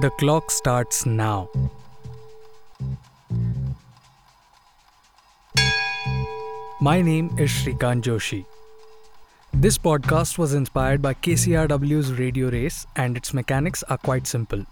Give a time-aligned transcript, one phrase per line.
[0.00, 1.50] The clock starts now.
[6.80, 8.46] My name is Shrikant Joshi.
[9.52, 14.64] This podcast was inspired by KCRW's radio race, and its mechanics are quite simple.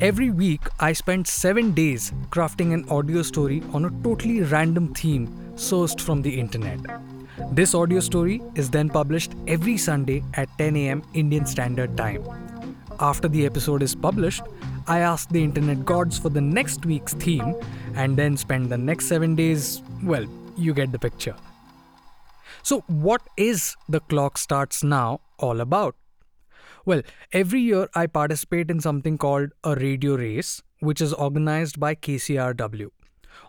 [0.00, 5.26] Every week, I spend seven days crafting an audio story on a totally random theme
[5.56, 6.80] sourced from the internet.
[7.52, 12.45] This audio story is then published every Sunday at 10 am Indian Standard Time.
[12.98, 14.42] After the episode is published,
[14.86, 17.54] I ask the internet gods for the next week's theme
[17.94, 20.24] and then spend the next seven days, well,
[20.56, 21.36] you get the picture.
[22.62, 25.94] So, what is the Clock Starts Now all about?
[26.86, 31.96] Well, every year I participate in something called a radio race, which is organized by
[31.96, 32.88] KCRW.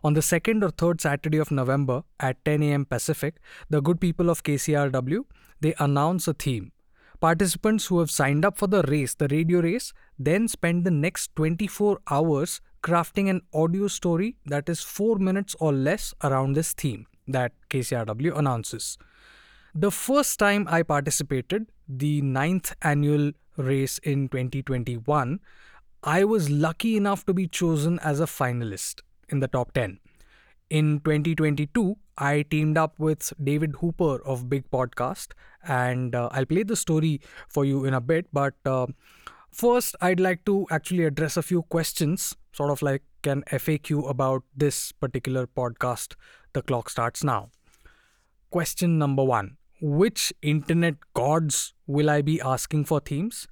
[0.04, 2.85] On the second or third Saturday of November at 10 a.m.
[2.85, 3.38] Pacific,
[3.70, 5.23] the good people of KCRW
[5.62, 6.71] they announce a theme.
[7.20, 11.35] Participants who have signed up for the race, the radio race, then spend the next
[11.35, 17.07] 24 hours crafting an audio story that is 4 minutes or less around this theme
[17.27, 18.98] that KCRW announces.
[19.73, 25.40] The first time I participated, the ninth annual race in 2021,
[26.04, 29.99] I was lucky enough to be chosen as a finalist in the top 10.
[30.70, 35.32] In 2022, I teamed up with David Hooper of Big Podcast,
[35.65, 38.27] and uh, I'll play the story for you in a bit.
[38.34, 38.88] But uh,
[39.49, 44.43] first, I'd like to actually address a few questions, sort of like an FAQ about
[44.55, 46.15] this particular podcast.
[46.51, 47.49] The clock starts now.
[48.49, 53.48] Question number one Which internet gods will I be asking for themes?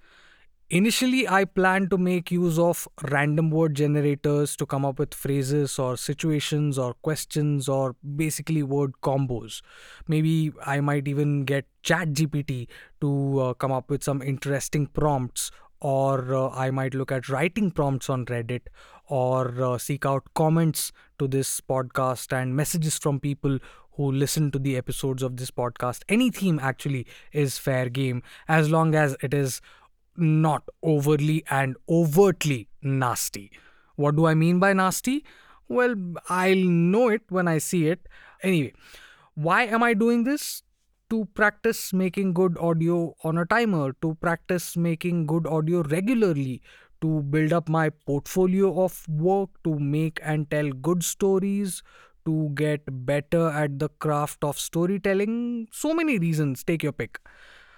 [0.71, 5.77] Initially, I planned to make use of random word generators to come up with phrases
[5.77, 9.61] or situations or questions or basically word combos.
[10.07, 12.67] Maybe I might even get ChatGPT
[13.01, 17.69] to uh, come up with some interesting prompts, or uh, I might look at writing
[17.69, 18.61] prompts on Reddit
[19.07, 23.59] or uh, seek out comments to this podcast and messages from people
[23.91, 26.01] who listen to the episodes of this podcast.
[26.09, 29.61] Any theme actually is fair game as long as it is
[30.17, 33.51] not overly and overtly nasty.
[33.95, 35.25] What do I mean by nasty?
[35.67, 35.95] Well,
[36.29, 38.07] I'll know it when I see it.
[38.43, 38.73] Anyway,
[39.33, 40.63] why am I doing this?
[41.09, 46.61] To practice making good audio on a timer, to practice making good audio regularly,
[47.01, 51.83] to build up my portfolio of work, to make and tell good stories,
[52.25, 55.67] to get better at the craft of storytelling.
[55.71, 57.19] So many reasons, take your pick.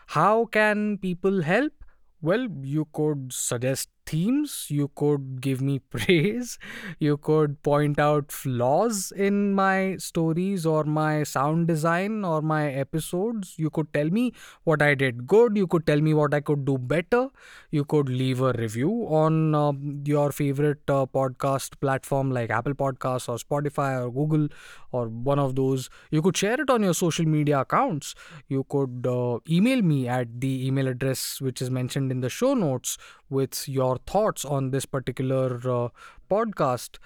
[0.07, 1.73] How can people help?
[2.21, 6.57] Well, you could suggest themes, you could give me praise,
[6.99, 13.55] you could point out flaws in my stories or my sound design or my episodes.
[13.57, 16.65] You could tell me what I did good, you could tell me what I could
[16.65, 17.27] do better.
[17.71, 19.73] You could leave a review on uh,
[20.05, 24.47] your favorite uh, podcast platform like Apple Podcasts or Spotify or Google
[24.91, 25.89] or one of those.
[26.11, 28.15] You could share it on your social media accounts.
[28.47, 32.53] You could uh, email me at the email address which is mentioned in the show
[32.53, 32.97] notes
[33.29, 35.89] with your thoughts on this particular uh,
[36.29, 36.97] podcast.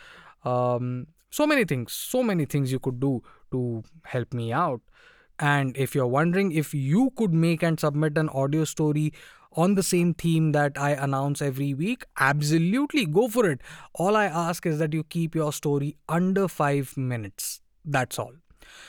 [0.44, 4.82] Um, so many things, so many things you could do to help me out.
[5.40, 9.14] And if you're wondering if you could make and submit an audio story
[9.54, 13.62] on the same theme that I announce every week, absolutely go for it.
[13.94, 17.62] All I ask is that you keep your story under five minutes.
[17.84, 18.34] That's all.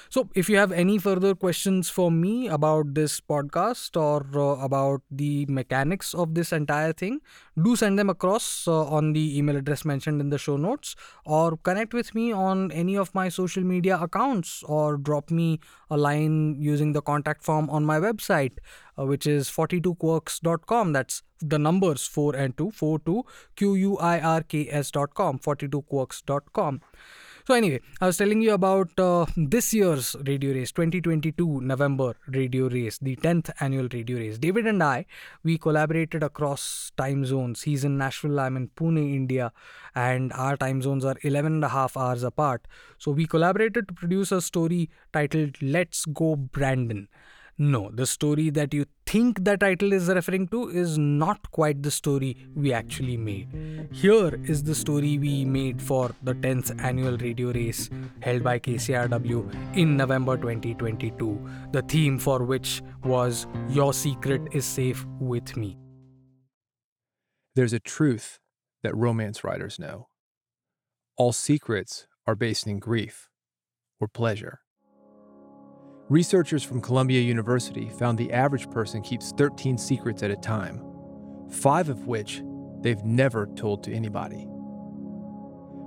[0.09, 5.03] So, if you have any further questions for me about this podcast or uh, about
[5.11, 7.21] the mechanics of this entire thing,
[7.63, 10.95] do send them across uh, on the email address mentioned in the show notes
[11.25, 15.61] or connect with me on any of my social media accounts or drop me
[15.91, 18.59] a line using the contact form on my website,
[18.99, 20.93] uh, which is 42quirks.com.
[20.93, 23.25] That's the numbers 4 and 2, 42
[23.57, 26.81] Q U I R K S.com, 42quirks.com.
[27.45, 32.69] So, anyway, I was telling you about uh, this year's radio race, 2022 November radio
[32.69, 34.39] race, the 10th annual radio race.
[34.39, 35.07] David and I,
[35.43, 37.63] we collaborated across time zones.
[37.63, 39.53] He's in Nashville, I'm in Pune, India,
[39.97, 42.69] and our time zones are 11 and a half hours apart.
[42.99, 47.09] So, we collaborated to produce a story titled Let's Go Brandon.
[47.59, 51.91] No, the story that you think the title is referring to is not quite the
[51.91, 53.89] story we actually made.
[53.93, 57.91] Here is the story we made for the 10th annual radio race
[58.21, 65.05] held by KCRW in November 2022, the theme for which was Your Secret is Safe
[65.21, 65.77] with Me.
[67.55, 68.41] There's a truth
[68.83, 70.09] that romance writers know.
[71.17, 73.29] All secrets are based in grief
[74.01, 74.61] or pleasure.
[76.09, 80.83] Researchers from Columbia University found the average person keeps 13 secrets at a time,
[81.49, 82.43] five of which
[82.81, 84.45] they've never told to anybody.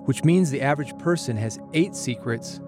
[0.05, 2.61] Which means the average person has eight secrets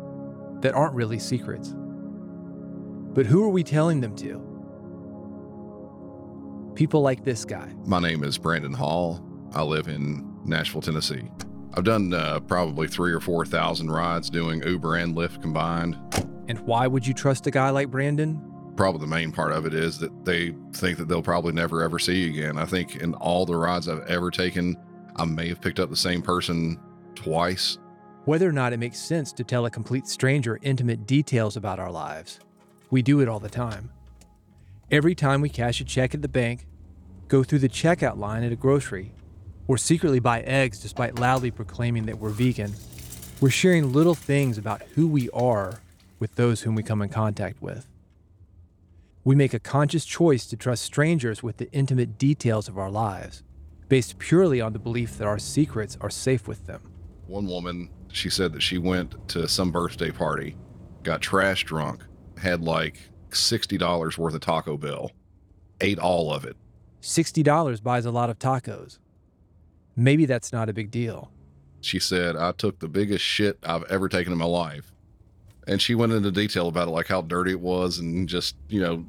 [0.62, 1.74] that aren't really secrets.
[1.74, 4.44] But who are we telling them to?
[6.76, 7.74] People like this guy.
[7.86, 9.24] My name is Brandon Hall.
[9.54, 11.24] I live in Nashville, Tennessee.
[11.74, 15.98] I've done uh, probably three or 4,000 rides doing Uber and Lyft combined.
[16.48, 18.42] And why would you trust a guy like Brandon?
[18.76, 22.00] Probably the main part of it is that they think that they'll probably never ever
[22.00, 22.58] see you again.
[22.58, 24.78] I think in all the rides I've ever taken,
[25.16, 26.80] I may have picked up the same person
[27.16, 27.80] twice.
[28.26, 31.92] Whether or not it makes sense to tell a complete stranger intimate details about our
[31.92, 32.40] lives,
[32.92, 33.90] we do it all the time.
[34.92, 36.66] Every time we cash a check at the bank,
[37.28, 39.12] go through the checkout line at a grocery,
[39.68, 42.74] or secretly buy eggs despite loudly proclaiming that we're vegan,
[43.42, 45.82] we're sharing little things about who we are
[46.20, 47.88] with those whom we come in contact with.
[49.24, 53.44] We make a conscious choice to trust strangers with the intimate details of our lives,
[53.90, 56.82] based purely on the belief that our secrets are safe with them.
[57.28, 60.56] One woman, she said that she went to some birthday party,
[61.04, 62.06] got trash drunk,
[62.38, 63.00] had like
[63.32, 65.12] $60 worth of Taco Bell,
[65.82, 66.56] ate all of it.
[67.02, 69.00] $60 buys a lot of tacos.
[69.96, 71.32] Maybe that's not a big deal.
[71.82, 74.94] She said, I took the biggest shit I've ever taken in my life.
[75.68, 78.82] And she went into detail about it, like how dirty it was and just, you
[78.82, 79.06] know,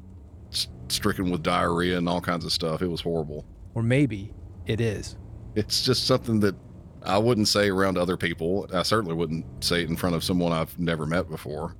[0.89, 2.81] stricken with diarrhea and all kinds of stuff.
[2.81, 3.45] It was horrible.
[3.75, 4.33] Or maybe
[4.65, 5.17] it is.
[5.55, 6.55] It's just something that
[7.03, 8.67] I wouldn't say around other people.
[8.73, 11.75] I certainly wouldn't say it in front of someone I've never met before.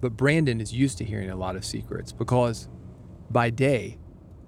[0.00, 2.68] But Brandon is used to hearing a lot of secrets because
[3.30, 3.98] by day,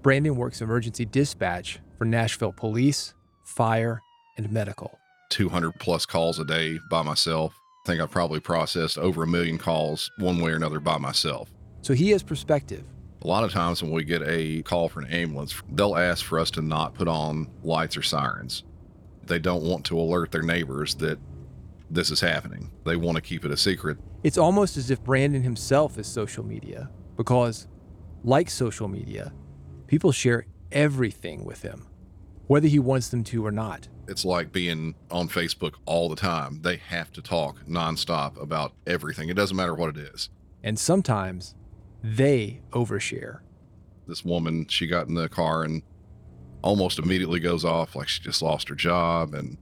[0.02, 3.14] Brandon works emergency dispatch for Nashville police,
[3.44, 4.00] fire,
[4.36, 4.98] and medical.
[5.30, 7.54] 200 plus calls a day by myself.
[7.84, 11.50] I think I've probably processed over a million calls one way or another by myself.
[11.82, 12.82] So he has perspective.
[13.20, 16.38] A lot of times when we get a call for an ambulance, they'll ask for
[16.38, 18.64] us to not put on lights or sirens.
[19.26, 21.18] They don't want to alert their neighbors that
[21.90, 22.70] this is happening.
[22.86, 23.98] They want to keep it a secret.
[24.22, 26.88] It's almost as if Brandon himself is social media
[27.18, 27.68] because,
[28.22, 29.34] like social media,
[29.88, 31.86] people share everything with him,
[32.46, 33.88] whether he wants them to or not.
[34.08, 36.60] It's like being on Facebook all the time.
[36.62, 39.28] They have to talk nonstop about everything.
[39.28, 40.28] It doesn't matter what it is.
[40.62, 41.54] And sometimes
[42.02, 43.40] they overshare.
[44.06, 45.82] This woman, she got in the car and
[46.62, 49.56] almost immediately goes off like she just lost her job and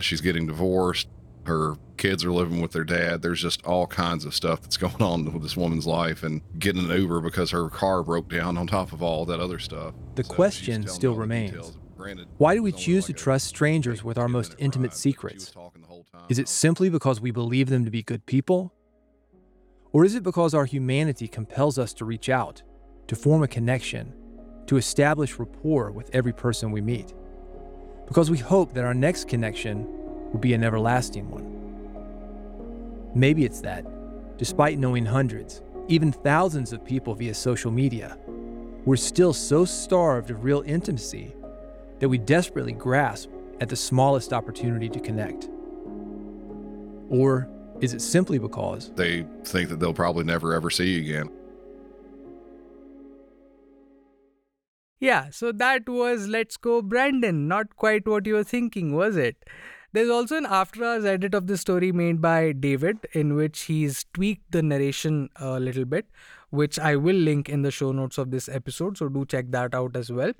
[0.00, 1.08] she's getting divorced.
[1.44, 3.22] Her kids are living with their dad.
[3.22, 6.84] There's just all kinds of stuff that's going on with this woman's life and getting
[6.84, 9.94] an Uber because her car broke down on top of all that other stuff.
[10.16, 11.76] The So question still remains.
[12.38, 14.90] Why do we it was only choose to trust strangers with our most intimate ride,
[14.90, 15.50] but she was secrets?
[15.50, 16.22] talking the whole time.
[16.28, 18.72] Is it simply because we believe them to be good people?
[19.92, 22.62] Or is it because our humanity compels us to reach out,
[23.06, 24.12] to form a connection,
[24.66, 27.14] to establish rapport with every person we meet?
[28.06, 29.86] Because we hope that our next connection
[30.32, 31.52] will be an everlasting one.
[33.14, 33.86] Maybe it's that,
[34.36, 38.18] despite knowing hundreds, even thousands of people via social media,
[38.84, 41.34] we're still so starved of real intimacy
[41.98, 45.48] that we desperately grasp at the smallest opportunity to connect.
[47.08, 47.48] Or
[47.80, 51.30] is it simply because they think that they'll probably never ever see you again.
[54.98, 57.46] Yeah, so that was Let's Go Brandon.
[57.46, 59.36] Not quite what you were thinking, was it?
[59.92, 64.06] There's also an after hours edit of the story made by David, in which he's
[64.14, 66.06] tweaked the narration a little bit,
[66.50, 69.74] which I will link in the show notes of this episode, so do check that
[69.74, 70.32] out as well.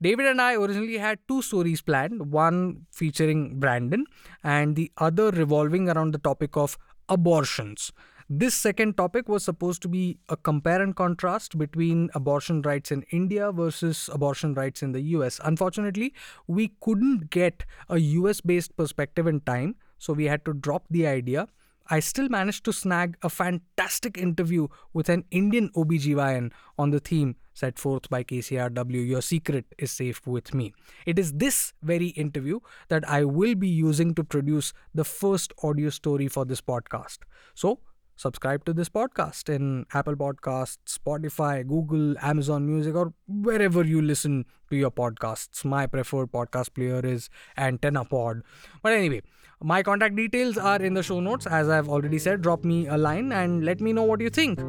[0.00, 4.04] David and I originally had two stories planned one featuring Brandon,
[4.42, 7.92] and the other revolving around the topic of abortions.
[8.32, 13.02] This second topic was supposed to be a compare and contrast between abortion rights in
[13.10, 15.40] India versus abortion rights in the US.
[15.42, 16.14] Unfortunately,
[16.46, 21.08] we couldn't get a US based perspective in time, so we had to drop the
[21.08, 21.48] idea.
[21.92, 27.34] I still managed to snag a fantastic interview with an Indian OBGYN on the theme
[27.52, 30.72] set forth by KCRW Your Secret is Safe with Me.
[31.04, 35.90] It is this very interview that I will be using to produce the first audio
[35.90, 37.18] story for this podcast.
[37.54, 37.80] So,
[38.20, 44.44] subscribe to this podcast in Apple Podcasts, Spotify, Google, Amazon Music, or wherever you listen
[44.70, 45.64] to your podcasts.
[45.64, 48.42] My preferred podcast player is Antenna Pod.
[48.82, 49.22] But anyway,
[49.62, 51.46] my contact details are in the show notes.
[51.46, 54.60] As I've already said, drop me a line and let me know what you think.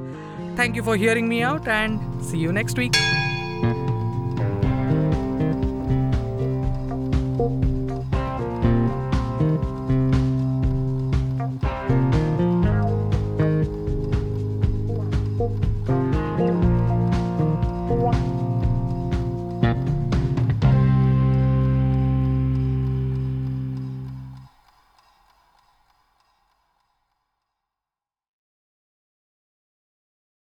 [0.56, 2.96] Thank you for hearing me out and see you next week.